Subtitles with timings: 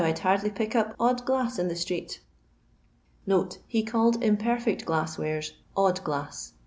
[0.01, 2.21] 'd hardly pick up odd glass in the street."
[3.27, 6.53] Had imperfect glass wares ''odd glass."